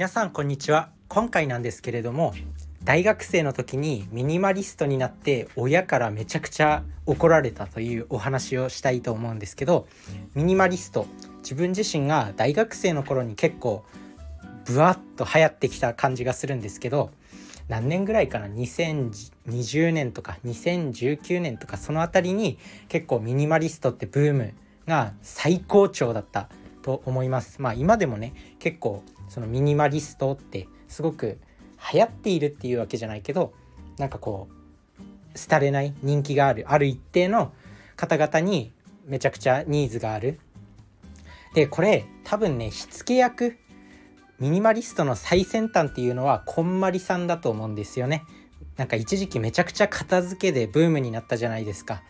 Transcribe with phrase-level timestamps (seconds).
[0.00, 0.88] 皆さんこんにちは。
[1.08, 2.32] 今回なんですけれども
[2.84, 9.86] 大学生の時にミニマリストになって親からめちゃくちゃ怒られたというお話をしたいと思うんですけど
[10.34, 11.06] ミニマリスト
[11.42, 13.84] 自分自身が大学生の頃に結構
[14.64, 17.10] ブワッと流行ってきた感じがするんですけど
[17.68, 22.56] 何年ぐらいかな？2020年とか2019年とかその辺りに
[22.88, 24.54] 結構ミニマリストってブーム
[24.86, 26.48] が最高潮だった
[26.82, 27.60] と思います。
[27.60, 31.38] まあ今でもね結構そのミニマリストってすごく
[31.92, 33.52] 流行っているっていうわけじゃないけど
[33.98, 37.52] なんかこう廃れない人気があるある一定の
[37.96, 38.72] 方々に
[39.06, 40.38] めちゃくちゃニーズがある。
[41.54, 43.56] でこれ多分ね火付け役
[44.38, 48.22] ミニマリストの最先端っていうのはこんまりさんだと思うんですよね。
[48.76, 52.02] なんか一時期めちゃくちゃ片付けでブームになったじゃないですか。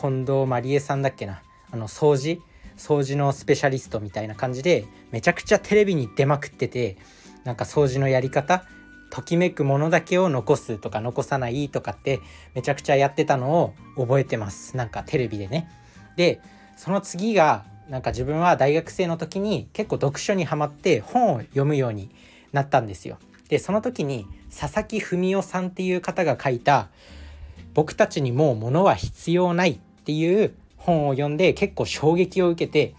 [0.00, 1.42] 近藤まりえさんだっけな。
[1.72, 2.40] あの掃除
[2.76, 6.96] 掃除のスペシャリストみたいな感じでめちゃくちゃテレビに出まくってて
[7.44, 8.64] なんか掃除のやり方
[9.10, 12.20] ときめくものだけを残すとか残さないとかって
[12.54, 14.76] めちゃくちゃやってたのを覚えてます。
[14.76, 15.70] なんかテレビでね。
[16.16, 16.40] で
[16.76, 22.10] その次がなんか自分は大学生の時に結構読書にはまって本を読むように
[22.52, 23.18] なったんですよ。
[23.48, 26.88] でその時に佐々木文夫さんっていう方が書いた
[27.74, 30.54] 「僕たちにもう物は必要ない」っていう
[30.84, 32.94] 本を読んで結構衝撃を受けて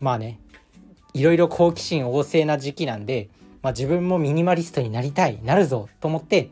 [0.00, 0.38] まあね
[1.12, 3.28] いろいろ好奇心旺盛な時期なんで、
[3.62, 6.50] まあ、自分もミニマリストになりたいなるぞと思って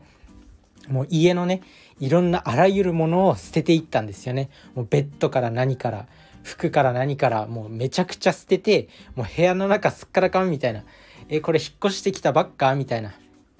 [0.89, 1.61] もう家のね
[1.99, 4.49] いろんなあらゆるものを捨てていったんですよね。
[4.75, 6.07] もうベッドから何から
[6.43, 10.83] 服から何からもうめちゃくちゃ捨ててもう部屋の中すっからかんみたいな。
[11.29, 13.13] えこれ引っ越してきたばっかみたいな。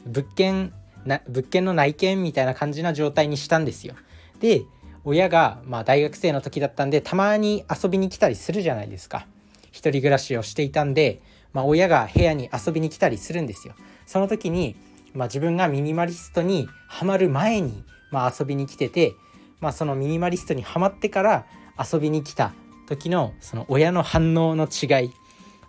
[0.05, 0.73] 物件
[1.05, 3.95] な物件の内見みたいな感じな状態にしたんですよ。
[4.39, 4.63] で
[5.05, 9.27] 親がまあ大学生の時だったんでたまに遊びに来たりするじゃないですか。
[9.71, 13.73] 一人暮らしをしていたんで、まあ、親が部屋に遊びに来たりするんですよ。
[14.05, 14.75] その時に、
[15.13, 19.13] まあ、自分がミニマリストにはまる前に、まあ、遊びに来てて、
[19.59, 21.45] まあ、そのミニマリストにはまってから
[21.79, 22.53] 遊びに来た
[22.87, 25.11] 時のその親の反応の違い。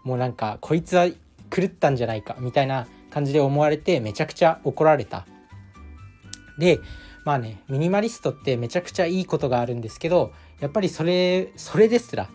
[0.03, 1.09] もうなんかこいつは
[1.51, 5.27] 狂ったんじゃないかみたいな感じで思われてめちゃくちゃ怒られた。
[6.59, 6.79] で
[7.25, 12.29] まあねミニマリストってめちゃくちゃいいことがあるんですけどやっぱりそれそれですら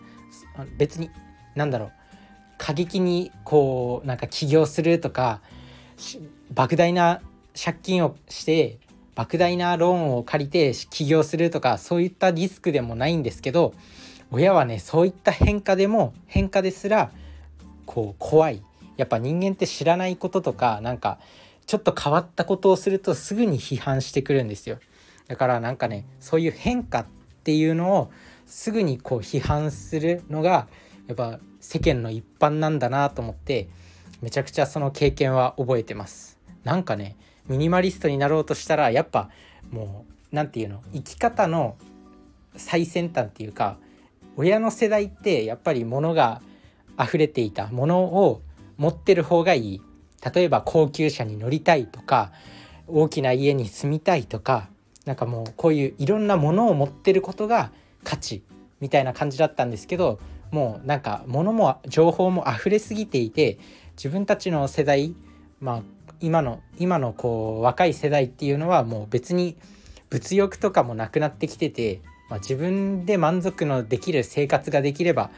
[0.78, 1.10] 別に
[1.54, 1.92] 何だろう
[2.58, 5.40] 過激にこうなんか起業するとか
[6.54, 7.20] 莫大な
[7.62, 8.78] 借金をして
[9.16, 13.74] 莫大なローンを借りて起業するとかそういったリスクでもないんですけど
[14.30, 17.10] 親はねそういった変化でも変化ですら
[17.86, 18.62] こう怖い。
[18.96, 21.18] やっぱ人間って知らないこととかなんか
[21.70, 24.80] ちょっと変わったことをするとすぐに批判してくるんですよ。
[25.28, 27.06] だからなんかねそういう変化っ
[27.44, 28.10] ていうのを
[28.44, 30.66] すぐにこう批判するのが
[31.06, 33.68] やっぱ世間の一般なんだなと思って
[34.20, 36.40] めちゃくちゃその経験は覚えてます。
[36.64, 37.14] なんかね
[37.46, 39.30] ミニマリストになろうとしたらやっぱ
[39.70, 41.76] もう何て言うの生き方の
[42.56, 43.76] 最先端っていうか
[44.36, 46.42] 親の世代ってやっぱり物が
[47.00, 48.42] 溢れていたものを
[48.76, 49.82] 持ってる方がいい。
[50.24, 52.32] 例えば高級車に乗りたいとか
[52.86, 54.68] 大きな家に住みたいとか
[55.06, 57.72] なんかもうこういういろんなものを持ってることが
[58.04, 58.42] 価値
[58.80, 60.18] みたいな感じだったんですけど
[60.50, 63.58] もうなんか物も情報も溢れすぎていて
[63.96, 65.14] 自分たちの世代
[65.60, 65.82] まあ
[66.20, 69.56] 今の今のこう若い世代っていうのはもう別に
[70.10, 72.00] 物欲とかもなくなってきてて
[72.30, 75.30] まあ、自分で満足のできる生活ができれば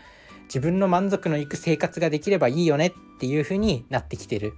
[0.44, 4.54] 自分の満足のいく生活ができればいいよねっていう風になってきてる。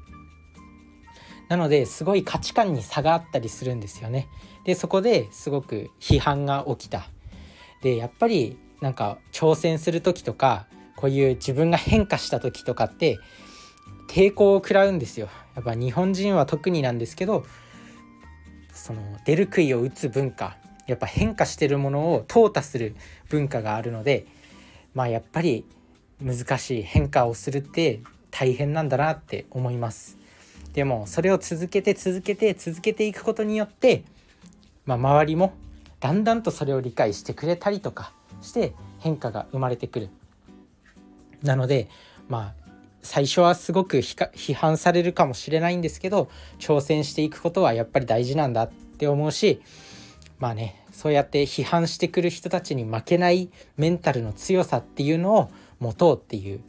[1.49, 4.29] なのですごい価値観に差があったりするんですよね。
[4.65, 7.09] でそこですごく批判が起きた。
[7.83, 13.19] でやっぱりなんか挑戦する時とかこういう自分が変化した時とかって
[14.09, 15.29] 抵抗を食らうんですよ。
[15.55, 17.45] やっぱ日本人は特になんですけど
[18.73, 20.57] その出る杭を打つ文化
[20.87, 22.97] やっぱ変化してるものを淘汰する
[23.29, 24.27] 文化があるので
[24.95, 25.65] まあやっぱり
[26.23, 28.01] 難しい変化をするって
[28.31, 30.19] 大変なんだなって思います。
[30.73, 34.05] でもそれを続けて続けて続けていくことによって、
[34.87, 35.55] まあ、周りも
[36.01, 38.13] だんだんとそれを理解してくれたりとか
[38.43, 40.09] して変化が生まれてくる。
[41.43, 41.89] なので
[42.29, 42.65] まあ
[43.03, 49.61] 最初はすごく批判されるかもしれないんですけど挑戦していくことはやっぱり大事なんだって思うし
[50.39, 56.61] まあねそうやって批判してくる人たちに負けないメンタルの強さっていうのを持とうっていう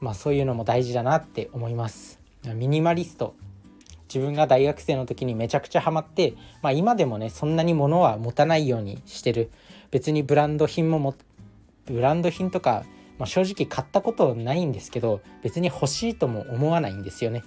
[0.00, 2.20] まあそういうのも大事だなって思います。
[2.54, 3.34] ミニマリスト。
[4.06, 9.50] 自分が大学生の時にめちゃくちゃハマって、まあ、今でもねそんなに物は持たないようにしてる。
[9.90, 11.14] 別にブランド品もも
[11.86, 12.84] ブランド品とか、
[13.18, 17.42] まあ、正直買ったことないんですけど別に欲しいとも思わないんですよね。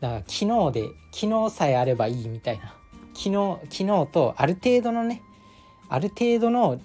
[0.00, 2.79] だから昨日で昨日さえあればいいみたいな。
[3.14, 5.22] 昨日昨日とある程度のね
[5.88, 6.80] ある程度の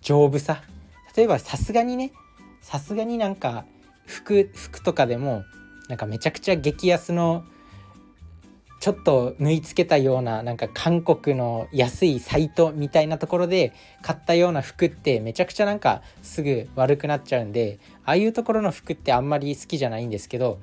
[0.00, 0.62] 丈夫さ。
[1.16, 2.12] 例えばさすがにね
[2.60, 3.64] さすがになんか
[4.06, 5.42] 服服とかでも
[5.88, 7.44] なんかめちゃくちゃ激安の
[8.80, 13.72] ちょっと縫い付けたようななんか韓国の安いサイトみたいなところで
[14.02, 20.60] 買ったような服ってめちゃくちゃなんかすぐ悪くなっちゃうんでああいうところの服ってあんまり好きじゃないんですけど、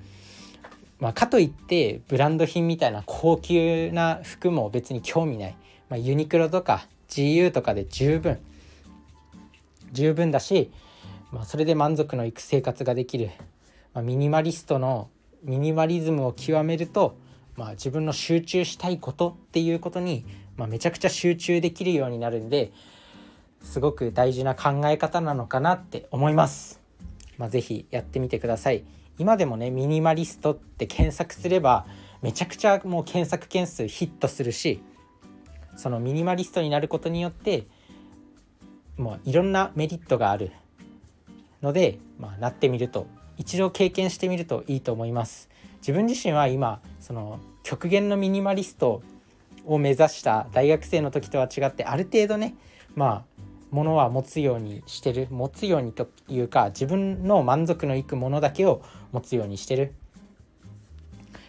[1.00, 5.58] まあ、かといってブランド品みたいな高級な服も別に興味ない、
[5.90, 8.40] まあ、ユニクロとか GU とかで十分
[9.92, 10.72] 十分だし、
[11.32, 13.32] まあ、それで満足のいく生活ができる、
[13.94, 15.10] まあ、ミニマリストの
[15.44, 17.18] ミニマリズムを極めると
[17.58, 20.26] まあ、自分の集中したいことっていうことに、
[20.58, 22.72] まあ、めちゃくちゃ集中できるようになるんで
[23.62, 26.82] すごく大事な考え方なのかなって思います。
[27.38, 28.84] まあ、ぜひやってみてください。
[29.18, 31.86] 今でもねミニマリストって検索すれば
[32.22, 34.82] めちゃくちゃもう検索件数ヒットするし
[35.76, 37.66] そのミニマリストになることによって
[38.98, 40.52] もういろんなメリットがある
[41.62, 43.08] ので、まあ、なってみると
[43.38, 45.50] 一度経験してみるといいと思います。
[45.80, 49.04] 自分自身は今その極限のミニマリスト
[49.66, 52.56] を目指した大学生の時とは違ってある程度ね
[52.96, 53.35] まあ
[53.72, 55.28] ものは持つようにしてる。
[55.32, 58.82] 持つようにというか自分の満足のいくものだけを
[59.12, 59.94] 持つようにしてる。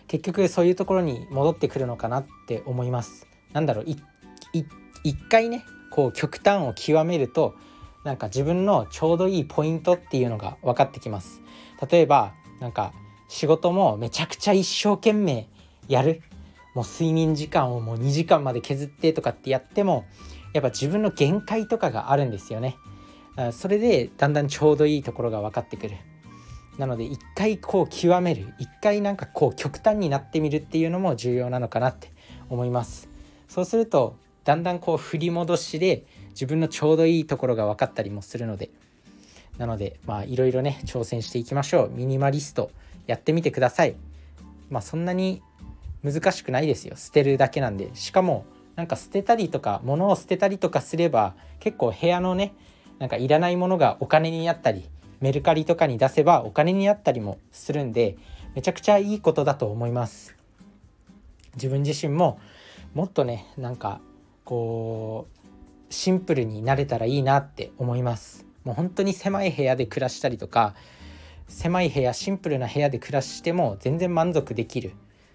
[0.08, 3.26] 結局そういうところに戻ってくるのかなって思います。
[3.52, 3.84] なんだろう
[5.04, 7.54] 一回ねこう極端を極めると
[8.04, 11.42] なんか自分のちょうどいいポイントっていうのが分かってきます。
[11.90, 12.92] 例えばなんか
[13.28, 15.48] 仕事もめちゃくちゃ一生懸命
[15.88, 16.22] やる。
[16.74, 20.04] もう睡眠時間をもう2時間まで削ってとかってやっても
[20.56, 22.78] やっぱ自分の限界とかがあるんですよね。
[23.52, 25.96] それでだんだんちょうどいいところが分かってくる。
[26.78, 28.54] なので一回こう極める。
[28.58, 32.10] 一回なんかこう極端になってみるっていうのも重要なのかなって
[32.48, 33.10] 思います。
[33.48, 38.70] そうするとだんだんこう振り戻しで自分のちょうどいいところが分かったりもするので。
[39.58, 41.90] なのでまあいろいろね挑戦していきましょう。
[41.90, 42.70] ミニマリスト
[43.06, 43.94] やってみてください。
[44.70, 45.42] まあそんなに
[46.02, 46.96] 難しくないですよ。
[46.96, 47.90] 捨てるだけなんで。
[47.94, 52.54] しかもなんか捨てたりとか物を捨てたりとかすれば結構部屋のね
[52.98, 54.88] なんかいらないものがお金になったり
[55.20, 58.16] メルカリとかに出せばお金になったりもするんで
[58.54, 60.36] めちゃくちゃいいことだと思います。
[61.54, 62.38] 自分自身も
[62.94, 64.00] もっとねなんか
[64.44, 68.44] こうシンプルになれたらいいなって思います。
[68.64, 70.74] もう本当に狭い部屋で暮らしたりとか
[71.48, 74.92] 狭い部屋シンプルな部屋で暮らしても全然満足できる。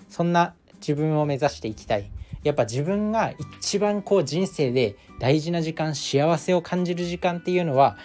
[0.10, 2.12] そんな自分を目指していきたい。
[2.44, 7.98] やっぱ自分が一番こう人生で大事な時間幸せを感じる時間っていうのは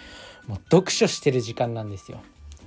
[0.47, 2.21] もう読書してる時間なんですよ。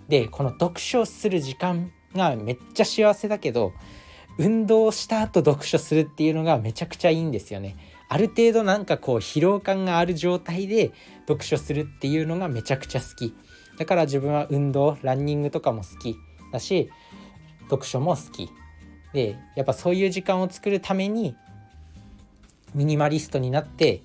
[0.08, 3.72] でこの読書する時間がめっちゃ幸せだけど
[4.38, 7.76] 運動した後読書するっていうのがめちゃくちゃいいんですよね。
[8.08, 10.90] ある程度なんかこう疲労感がある状態で
[11.28, 13.34] 読書するっていうのがめちゃくちゃ好き。
[13.78, 16.16] だから自分は運動ランニングとかも好き。
[16.52, 16.90] だし
[17.64, 18.50] 読書も好き。
[19.12, 21.37] でやっぱそういう時間を作るために
[22.75, 24.02] ミニマリストになって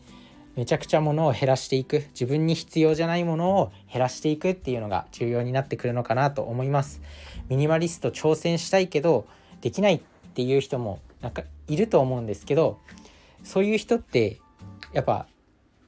[0.55, 2.05] めちゃくちゃものを減らしていく。
[2.13, 7.01] 自分に必要じゃないものを減らしていくっていうのが重要になってくるのかなと思います。
[7.49, 9.27] ミニマリスト挑戦したいけど
[9.61, 10.01] できないっ
[10.33, 12.79] ていう人もなんかいると思うんですけど
[13.43, 14.39] そういう人って
[14.93, 15.27] やっぱ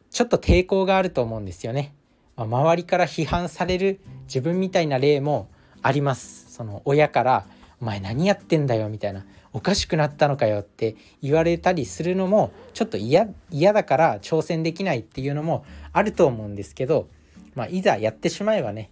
[0.09, 1.93] ちょっと抵抗があると思うんですよね。
[2.35, 5.49] まあ、周りから批判される自分みたいな例も
[5.81, 6.51] あります。
[6.51, 7.45] その親から
[7.81, 9.25] 「お前何やってんだよ」みたいな
[9.57, 13.27] 「おかしくなったのかよ」って言われたりするのもちょっと嫌
[13.73, 17.07] だから挑戦できないっていうのもあると思うんですけど、
[17.55, 18.91] まあ、いざやってしまえばね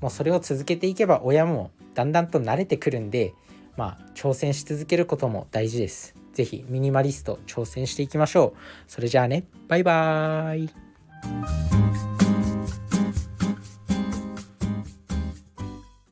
[0.00, 3.34] もうそれを続けていけば親もだんだんと慣れてくるんで、
[3.76, 6.14] まあ、挑戦し続けることも大事です。
[6.32, 8.58] 是非ミニマリスト挑戦していきましょう。
[8.86, 11.73] それじゃあねバイバーイ